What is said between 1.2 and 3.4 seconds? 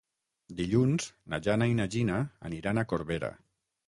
na Jana i na Gina aniran a Corbera.